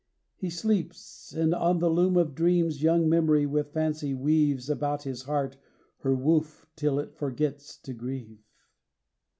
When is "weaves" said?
4.15-4.67